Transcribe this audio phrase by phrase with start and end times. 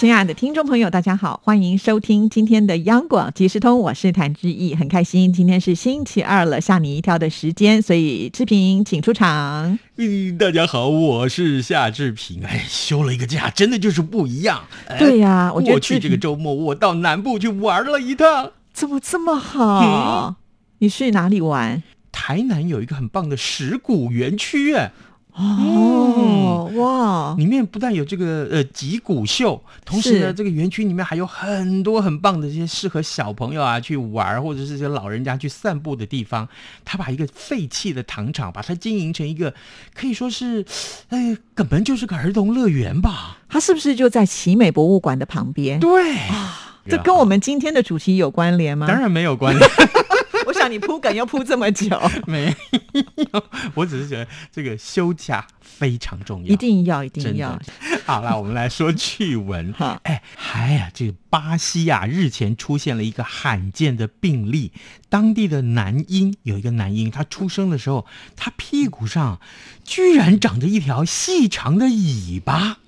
[0.00, 9.78] 亲爱的听众朋友，大家好，欢迎收听今天的央广即时通，我是谭志毅，很开心，今天是星期二了，吓你一跳的时间，所以志平请出场。
[9.98, 12.42] 嗯，大家好，我是夏志平。
[12.46, 14.64] 哎，休了一个假，真的就是不一样。
[14.86, 18.52] 哎对呀、我觉得过去这个周末，我到南部去玩了一趟。
[18.72, 20.36] 怎么这么好？
[20.78, 21.82] 你去哪里玩？
[22.10, 24.92] 台南有一个很棒的石鼓园区，哎，
[25.40, 36.46] 哦，哇，里面不但有这个呃击鼓秀，同时呢，这个园区里面还有很多很棒的这些适合小朋友啊去玩，或者是这些老人家去散步的地方。
[36.84, 39.54] 他把一个废弃的糖厂，把它经营成一个
[39.94, 40.62] 可以说是，
[41.08, 43.38] 哎，根本就是个儿童乐园吧？
[43.48, 45.80] 它是不是就在奇美博物馆的旁边？
[45.80, 46.18] 对，
[46.86, 48.86] 这跟我们今天的主题有关联吗？
[48.86, 49.70] 当，然没有关联。
[50.60, 51.88] 我想你铺梗又铺这么久，
[52.28, 52.54] 没
[53.32, 57.58] 有，我只是觉得这个休假非常重要，一定要，一定要。。
[58.04, 59.72] 好了，我们来说趣闻。
[59.72, 64.72] 哈哎，嗨呀，这个巴西啊、日前出现了一个罕见的病例，
[65.08, 68.04] 当地的男婴有一个男婴，他出生的时候，
[68.36, 69.40] 他屁股上
[69.82, 72.80] 居然长着一条细长的尾巴。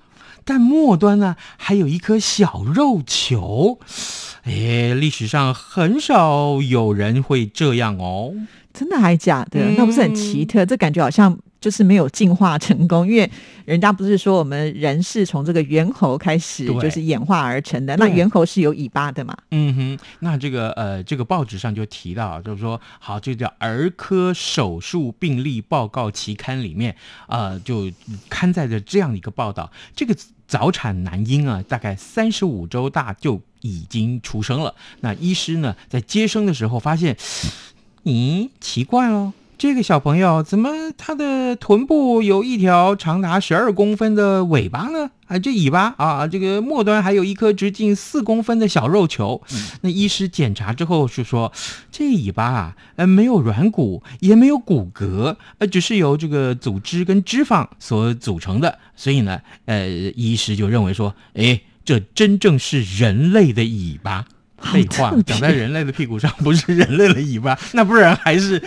[0.45, 3.79] 但末端呢，还有一颗小肉球，
[4.43, 8.33] 哎，历史上很少有人会这样哦。
[8.73, 9.59] 真的还假的？
[9.59, 10.65] 嗯那不是很奇特？
[10.65, 13.31] 这感觉好像就是没有进化成功，因为
[13.63, 19.33] 人家不是说我们人是从这个猿猴开始就是演化而成的，那猿猴是有尾巴的嘛？
[19.51, 26.93] 嗯哼，那这个呃，这个报纸上就提到，就是说，好，这叫儿科手术病例报告期刊里面，
[27.27, 27.89] 呃，就
[28.27, 30.13] 刊载着这样的一个报道，这个
[30.45, 34.75] 早产男婴啊，大概三十五周大就已经出生了。
[34.99, 37.15] 那医师呢，在接生的时候发现，
[38.03, 39.31] 咦，奇怪哦。
[39.63, 45.09] 这个小朋友怎么他的臀部有一条长达十二公分的尾巴呢？
[45.27, 49.41] 啊，这尾巴啊，这个末端还有一颗直径四公分的小肉球。
[49.79, 51.53] 那医师检查之后是说，
[51.89, 58.77] 这尾巴啊，呃，没有软骨，也没有骨骼，呃，只是由这个组织跟脂肪所组成的。
[58.97, 64.25] 所以呢，呃，医师就认为说，哎，这真正是人类的尾巴。
[64.71, 68.61] 废话长在人类的屁股上不是人类的尾巴，那不然还是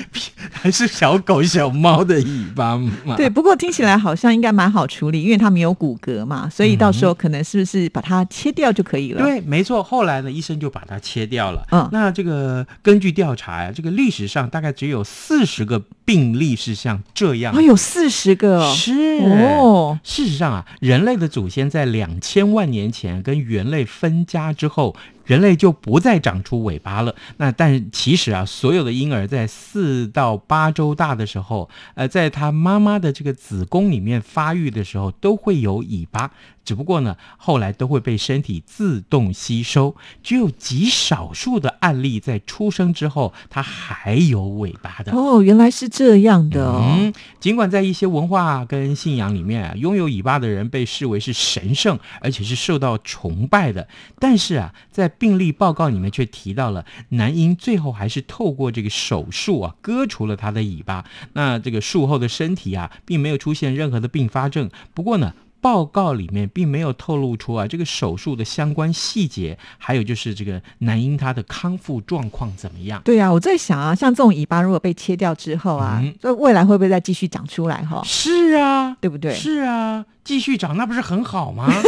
[0.50, 3.16] 还是小狗小猫的尾巴嘛？
[3.16, 9.82] 对，不过听起来好像应该蛮好处理，因为它没有骨骼嘛，所以到时候可能是不是把它切掉就可以了？，对，没错。
[9.82, 11.66] 后来呢，医生就把它切掉了。
[11.70, 24.94] 嗯那这个根据调查呀，这个历史上大概只有四十个病例是像这样哦，有四十个哦，是哦，事实上啊，人类的祖先在两千万年前跟猿类分家之后，
[25.24, 27.14] 人类就不再长出尾巴了。
[27.38, 36.30] 那但其实啊，所有的婴儿在四到八周大的时候，呃，在他妈妈的这个子宫里面发育的时候，都会有尾巴。
[36.66, 45.12] 只不过呢，后来都会被身体自动吸收，只有极少数的案例在出生之后，它还有尾巴的。
[45.12, 53.86] 哦，原来是这样的哦，嗯，尽管在一些文化跟信仰里面啊，拥有尾巴的人被视为是神圣，而且是受到崇拜的，
[54.18, 61.04] 但是啊，在病例报告里面却提到了男婴最后还是透过这个手术啊，割除了他的尾巴。
[61.34, 64.68] 那这个术后的身体啊，并没有出现任何的并发症。
[64.92, 65.32] 不过呢。
[65.60, 73.00] 报告里面并没有透露出啊这个手术的相关细节，还有就是这个男婴他的康复状况怎么样。
[73.04, 78.00] 对啊，我在想啊，像这种尾巴如果被切掉之后啊嗯，这、未来会不会再继续长出来哈？
[78.04, 79.34] 是啊，对不对？
[79.34, 81.68] 是啊，继续长那不是很好吗？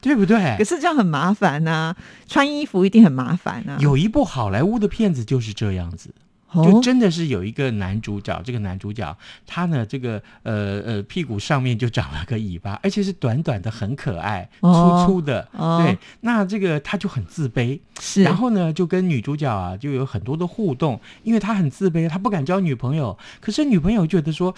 [0.00, 0.64] 对不对可？
[0.64, 1.94] 是这样很麻烦呐、
[2.28, 6.14] 穿衣服一定很麻烦呐、有一部好莱坞的片子就是这样子，
[6.54, 9.16] 就哦，真的是有一个男主角，这个男主角
[9.46, 15.46] 他呢，这个呃呃屁股上面就长了个尾巴，而且是短短的，很可爱，哦粗粗的。
[15.52, 23.16] 哦对，那这个他就很自卑，是，然后呢，就跟女主角啊就有很多的互动，因为他很自卑，他不敢交女朋友。
[23.40, 24.54] 可是女朋友觉得说，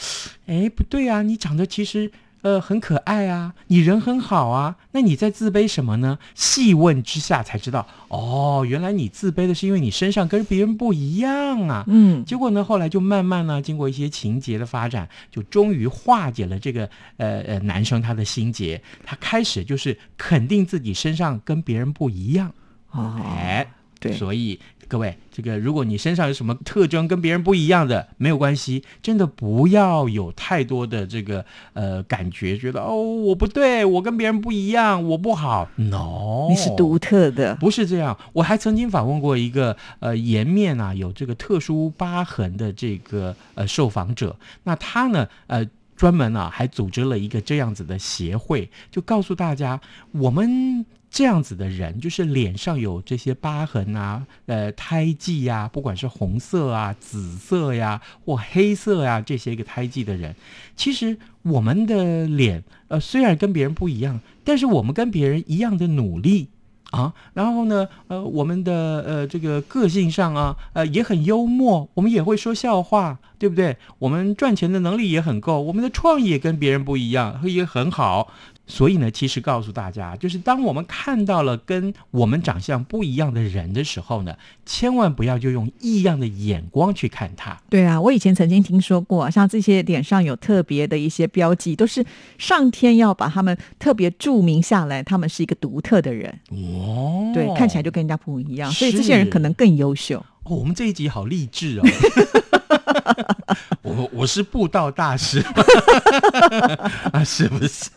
[0.47, 2.11] 哎，不对啊，你长得其实
[2.43, 6.19] 呃很可爱啊，你人很好啊，那你在自卑什么呢？
[6.35, 11.85] 细问之下才知道，哦，原来你自卑的是因为你身上跟别人不一样啊。
[11.87, 22.53] 嗯，结果呢，后来就慢慢呢，经过一些情节的发展，就终于化解了这个呃呃男生他的心结，他开始就是肯定自己身上跟别人不一样。
[22.93, 23.67] 哦，哎，
[24.01, 24.59] 对所以
[24.91, 31.45] 各位，这个如果你身上有什么特征跟别人不一样的，没有关系，真的不要有太多的这个
[31.75, 35.69] 呃感觉，觉得哦我不对，我跟别人不一样，我不好。
[35.77, 38.19] No，你是独特的，不是这样。
[38.33, 44.35] 我还曾经访问过一个呃颜面啊有这个特殊疤痕的这个呃受访者，
[44.65, 45.65] 那他呢呃。
[45.97, 49.79] 专门啊，还组织了一个这样子的协会，就告诉大家，
[50.13, 60.35] 我们这样子的人，就是脸上有这些疤痕啊，呃，胎记呀，不管是红色啊、紫色呀或黑色呀这些个胎记的人，
[60.77, 66.49] 其实我们的脸，呃，虽然跟别人不一样，但是我们跟别人一样的努力。
[66.91, 68.73] 啊，然后呢，呃，我们的
[69.07, 73.77] 呃这个个性上啊，呃也很幽默，我们也会说笑话，对不对？
[74.01, 78.33] 我们赚钱的能力也很够，我们的创意也跟别人不一样，也很好。
[78.71, 84.35] 所以呢，其实告诉大家，就是当我们看到了跟我们长相不一样的人的时候呢，
[84.65, 87.61] 千万不要就用异样的眼光去看他。
[87.69, 92.05] 对啊，我以前曾经听说过，像这些脸上有特别的一些标记，都是
[92.39, 96.33] 上天要把他们特别注明下来，他们是一个独特的人。
[96.51, 100.25] 哦，对，看起来就跟人家不一样，所以这些人可能更优秀。
[100.45, 101.83] 哦，我们这一集好励志哦。
[103.83, 105.41] 我我是布道大师
[107.13, 107.91] 啊，是不是？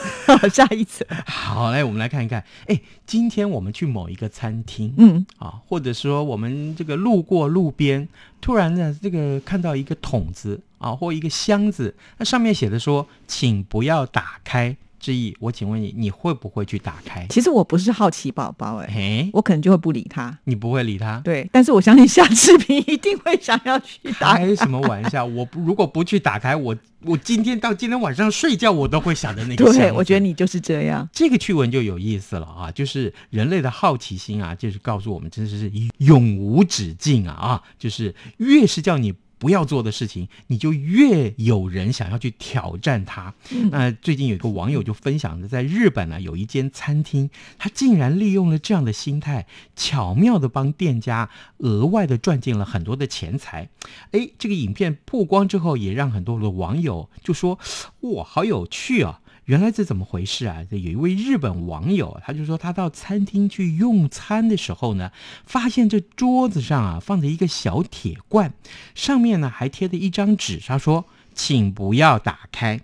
[0.52, 2.42] 下一次好，来我们来看一看。
[2.66, 8.08] 哎，今天我们去某一个餐厅，嗯啊，或者说我们这个路过路边，
[8.40, 14.76] 突然呢，这个看到一个桶子啊，或一个箱子，那上面写的说，请不要打开。
[14.98, 17.26] 之意，我请问你，你会不会去打开？
[17.28, 20.38] 其实我不是好奇宝宝，哎，我可能就会不理他。
[20.44, 21.20] 你不会理他？
[21.24, 24.54] 对，但是我相信夏志平一定会想要去打开。
[24.56, 25.24] 什么玩笑？
[25.24, 29.72] 我如果不去打开，我我今天到今天晚上睡觉，我都会想着那个。
[29.72, 31.08] 对，我觉得你就是这样。
[31.12, 39.14] 这个趣闻就有意思了啊，就是人类的好奇心啊，就是告诉我们，真的是永无止境啊啊，就是越是叫你。
[39.38, 43.32] 不要做的事情，你就越有人想要去挑战它。
[43.70, 49.46] 那最近有一个网友就分享的，在日本呢有一间餐厅，他竟然利用了这样的心态，
[49.76, 53.68] 巧妙的帮店家额外的赚进了很多的钱财。
[54.10, 57.58] 哎，这个影片曝光之后，也让很多的网友就说
[58.00, 60.62] ：“哇，好有趣啊！”原来这怎么回事啊？
[60.70, 65.10] 这有一位日本网友，他就说他到餐厅去用餐的时候呢，
[65.46, 68.52] 发现这桌子上啊放着一个小铁罐，
[68.94, 72.82] 上面呢还贴着一张纸，他说：“请不要打开。”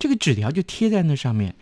[0.00, 1.54] 这个纸条就贴在那上面，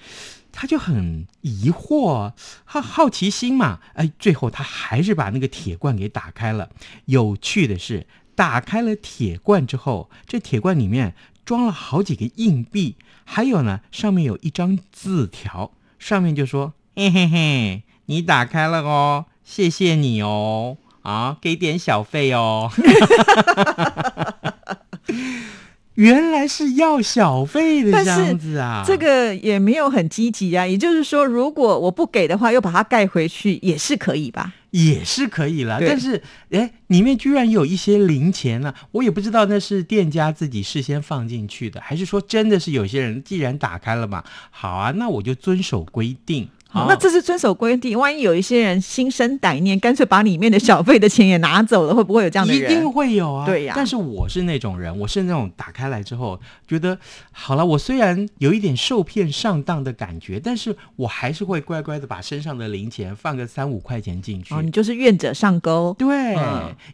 [0.53, 2.33] 他就很疑惑，
[2.65, 6.71] 好好奇心嘛，哎，最后他还是把那个铁罐给打开了。
[7.07, 11.17] 有趣的是，打开了铁罐之后，这铁罐里面。
[11.45, 22.71] 装了好几个硬币，还有呢，上面有一张字条，上面就说：“嘿嘿嘿，你打开了哦，谢谢你哦，啊，给点小费哦。
[25.95, 30.67] ”原来是要小费的这样子啊，这个也没有很积极啊。
[30.67, 34.53] 也就是说，如果我不给的话，又把它盖回去，也是可以吧？
[34.75, 46.49] 也是可以了，但是哎，里面居然有一些零钱呢，我也不知道那是店家自己事先放进去的，还是说真的是有些人既然打开了嘛，好啊，那我就遵守规定。
[46.75, 52.71] 那这是遵守规定，万一有一些人心生歹念，干脆把里面的小费的钱也拿走了，会不会有这样的人？
[52.71, 53.75] 一定会有啊，对呀。
[53.77, 56.99] 但是我是那种人，我是那种打开来之后觉得
[57.33, 64.53] 好了，我虽然有一点受骗上当的感觉，但是我还是会乖乖的把身上的零钱放个三五块钱进去。
[64.53, 65.95] 哦，你就是愿者上钩。
[65.99, 66.37] 对，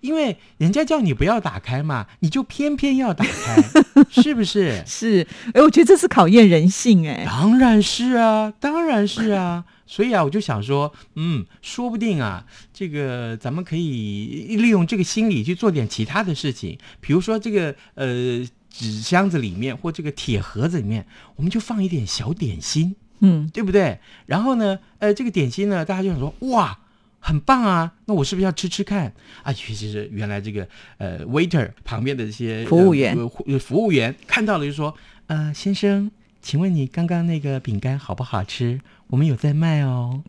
[0.02, 3.56] 因为人家叫你不要打开嘛，你就偏偏要打开，
[4.10, 4.82] 是不是？
[4.86, 9.64] 是，哎，我觉得这是考验人性，哎，当然是啊，当然是啊。
[9.90, 21.04] 所以啊，我就想说，嗯，说不定啊，这个咱们可以利用这个心理去做点其他的事情，比如说这个呃纸箱子里面或这个铁盒子里面，
[21.34, 23.98] 我们就放一点小点心，嗯，对不对？
[24.26, 26.78] 然后呢，呃，这个点心呢，大家就想说，哇，
[27.18, 29.52] 很棒啊，那我是不是要吃吃看啊？
[29.52, 30.68] 其实是原来这个
[30.98, 33.16] 呃 waiter 旁边的这些服务员，
[33.58, 34.94] 服务员看到了就说，
[35.26, 36.08] 呃，先生，
[36.40, 38.80] 请问你刚刚那个饼干好不好吃？
[39.10, 40.22] 我们有在卖哦，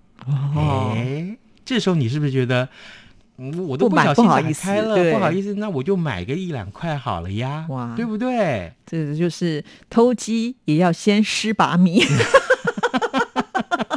[0.55, 2.67] 哎，这时候你是不是觉得，
[3.67, 8.73] 我都不小心打开了，不好意思，那我就买个一两块好了呀，哇，对不对？
[8.85, 12.01] 这就是偷鸡也要先施把米。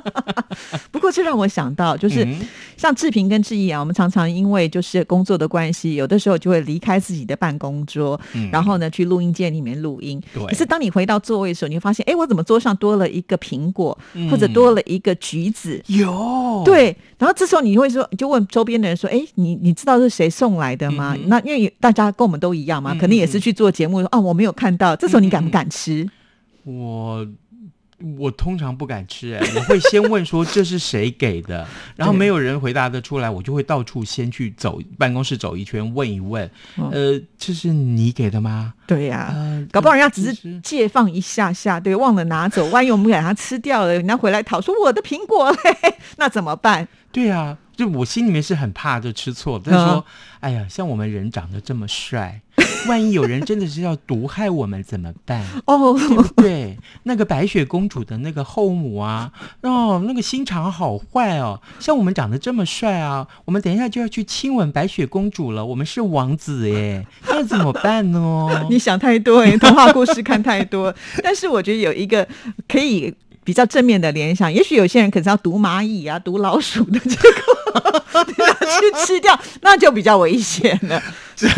[0.90, 2.40] 不过这让我想到，就是嗯
[2.76, 10.20] 像志平跟志毅啊，我们常常因为就是工作的关系，有的时候就会离开自己的办公桌，嗯然后呢去录音间里面录音。
[10.48, 15.82] 可是当你回到座位的时候，你会发现，哎，我怎么桌上多了一个苹果，嗯或者多了一个橘子？
[15.86, 26.08] 有，对，然后这时候你会说，你就问周边的人说：“哎，你你知道是谁送来的吗？”嗯那因为大家跟我们都一样嘛，嗯可能也是去做节目说：“啊，我没有看到。”这时候你敢不敢吃？
[26.64, 27.26] 我
[28.18, 36.44] 我通常不敢吃、哎，我会先问说这是谁给的，然后没有人回答得出来，我就会到处先去走办公室走一圈，问一问，
[36.76, 38.74] 哦呃，这是你给的吗？
[38.86, 46.86] 对呀、呃，搞不好人家只这是借放一下下，对，忘了拿走，万一我们给他吃掉了，人家回来讨说我的苹果嘞，那怎么办？
[47.12, 50.04] 对啊，就我心里面是很怕就吃错，但是说，嗯
[50.44, 52.42] 哎呀，像我们人长得这么帅，
[52.86, 55.42] 万一有人真的是要毒害我们怎么办？
[55.66, 56.76] 哦，对不对？
[57.04, 61.58] 那个白雪公主的那个后母啊，哦，那个心肠好坏哦。
[61.80, 68.66] 像我们长得这么帅啊，我们等一下就要去亲吻白雪公主了，我们是王子耶， 那怎么办呢？
[68.68, 70.94] 你想太多，你童话故事看太多。
[71.22, 72.28] 但是我觉得有一个
[72.68, 77.53] 可以比较正面的联想，也许有些人可能要毒蚂蚁啊、毒老鼠的这个
[78.80, 81.02] 去吃掉，那就比较危险了。
[81.36, 81.48] 这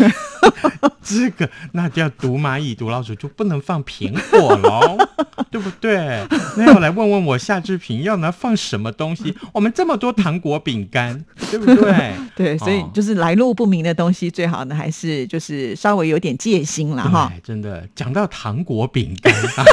[1.03, 4.97] 这个那叫毒蚂蚁、毒老鼠就不能放苹果喽，
[5.51, 6.25] 对不对？
[6.57, 9.35] 那要来问问我夏志平要拿放什么东西？
[9.53, 12.13] 我们这么多糖果、饼干，对不对？
[12.35, 17.31] 对，所以哦就是来路不明的东西，最好呢还是就是稍微有点戒心了哈。
[17.43, 19.65] 真的讲到糖果、饼干啊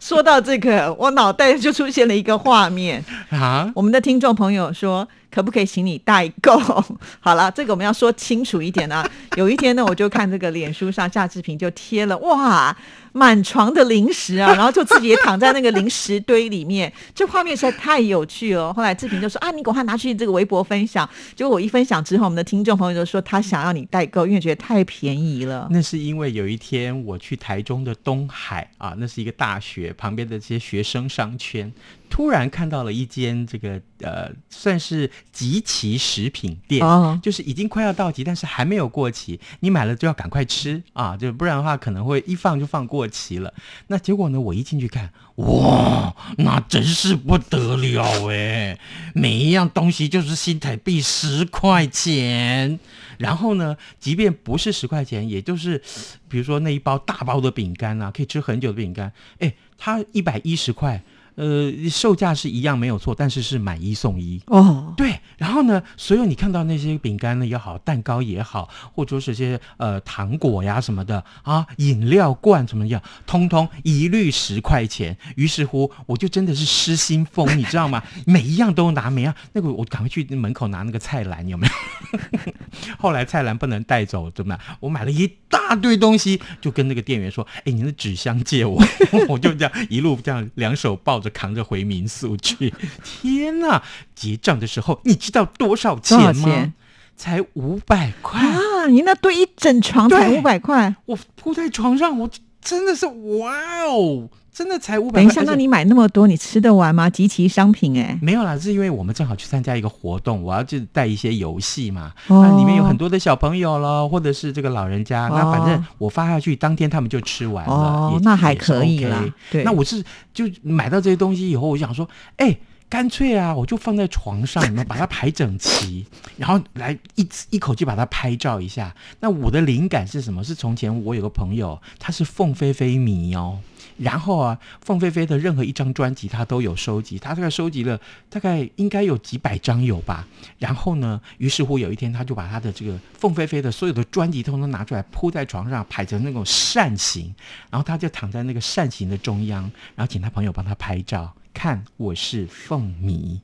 [0.00, 3.04] 说到这个，我脑袋就出现了一个画面。
[3.28, 6.58] 啊，我们的听众朋友说，可不可以请你代购？
[7.20, 9.08] 好了，这个我们要说清楚一点啊。
[9.36, 12.76] 有一天呢，我就看这个脸书上夏志平就贴了，哇，
[13.12, 18.72] 满床的零食啊， 然后就自己也躺在那个零食堆里面，这画面实在太有趣了。
[18.74, 21.08] 后来志平就说啊，你赶快拿去这个微博分享。
[21.36, 25.68] 结果我一分享之后，我们的听众朋友就说他想要你代购，因为觉得太便宜了。
[25.70, 31.72] 那是因为有一天我去台中的东海啊，那是一个大学旁边的这些学生商圈，
[32.10, 36.84] 突然看到了一间这个呃，算是集齐食品店。
[36.84, 43.54] 哦，就是已经快要到期，但是还没有过期，你买了就要赶快吃啊，就不然的话可能会一放就放过期了。
[43.86, 48.78] 那结果呢，我一进去看，哇，那真是不得了哎！
[49.14, 52.80] 每一样东西就是新台币十块钱，
[53.18, 55.80] 然后呢，即便不是十块钱，也就是
[56.28, 61.00] 比如说那一包大包的饼干啊，可以吃很久的饼干，哎，它一百一十块。
[61.36, 64.40] 呃，售价是一样没有错，但是是买一送一。
[64.46, 75.16] 哦，对，然后呢，所有你看到那些饼干呢也好，蛋糕也好，或者是些呃糖果呀什么的啊，饮料罐什么样，通通一律十块钱。
[75.36, 78.02] 于是乎，我就真的是失心疯，你知道吗？
[78.26, 82.52] 每一样都拿，每样那个我赶快去门口拿那个菜篮，有没有？
[82.98, 84.60] 后来菜篮不能带走，怎么样？
[84.80, 88.82] 我买了一大堆东西，就跟那个店员说：“哎，你的纸箱借我。”
[89.28, 92.72] 我就这样一路这样两手抱着扛着回民宿去。
[93.04, 93.82] 天哪！
[94.14, 96.32] 结账的时候，你知道多少钱吗？
[96.32, 96.74] 钱
[97.16, 98.40] 才五百块。
[98.40, 100.96] 啊，你那堆一整床才五百块。
[101.06, 102.30] 我铺在床上，我
[102.62, 103.52] 真的是哇
[103.84, 105.22] 哦，真的才五百块。
[105.22, 107.08] 等一下，那你买那么多，你吃得完吗？
[107.08, 112.12] 集齐商品哎、没有啦，是因为我们正好去参加一个活动，我要去带一些游戏嘛。
[112.28, 115.28] 哦那里面有很多的小朋友咯，或者是这个老人家。
[115.28, 120.02] 那反正哦我发下去，当天他们就吃完了，那还可以 OK 啦对那我是
[120.34, 122.56] 就买到这些东西以后，我想说，哎。
[122.90, 126.04] 干脆啊，我就放在床上，然后把它排整齐，
[126.36, 128.92] 然后来一一口气把它拍照一下。
[129.20, 130.42] 那我的灵感是什么？
[130.42, 133.60] 是从前我有个朋友，他是凤飞飞迷哦，
[134.00, 140.26] 然后啊，凤飞飞的任何一张专辑他都有收集，他大概收集了大概应该有几百张有吧。
[140.58, 147.34] 然后呢，于是乎有一天他就把他的这个凤飞飞的所有的专辑通通拿出来铺在床上，排成那种扇形，
[147.70, 149.62] 然后他就躺在那个扇形的中央，
[149.94, 153.42] 然后请他朋友帮他拍照，看我是凤迷，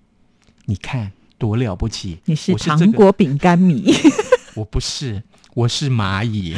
[0.64, 3.92] 你看多了不起，你是糖果饼干迷，
[4.56, 5.22] 我不是，
[5.56, 6.54] 我是蚂蚁。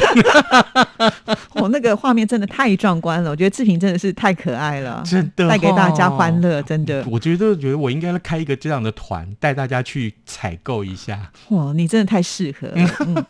[1.55, 7.05] 我 那个画面真的太壮观了，我觉得志平真的是太可爱了，真的带给大家哦欢乐，真的。
[7.09, 11.31] 我觉得，觉得我应该开一个这样的团，带大家去采购一下。
[11.51, 12.91] 哇，你真的太适合了。
[13.07, 13.25] 嗯，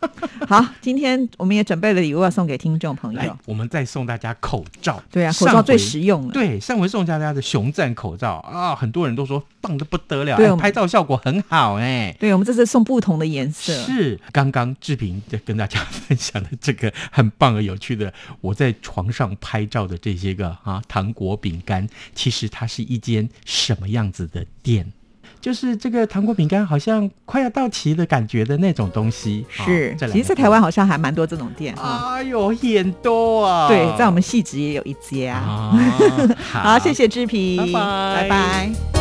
[0.49, 5.03] 好，今天我们也准备了礼物要送给听众朋友。，我们再送大家口罩。
[5.13, 6.33] 对啊，口罩最实用了。
[6.33, 13.71] 对，上回送大家的熊赞口罩啊，很多人都说棒的不得了，哎对拍照效果很好哎、对，我们这次送不同的颜色。
[13.75, 24.93] 是，刚刚志平在跟大家分享的这个很棒而有趣的，我在床上拍照的这些个啊糖果饼干，其实它是一间什么样子的店？
[25.41, 29.47] 就是这个糖果饼干好像快要到期的感觉的那种东西。
[29.51, 32.15] 是，其实，在台湾好像还蛮多这种店啊。
[32.15, 33.69] 哎呦，很多啊！
[33.69, 35.35] 对，在我们戏子也有一家。
[35.35, 35.79] 啊，
[36.51, 38.98] 好，谢谢志平，拜拜拜拜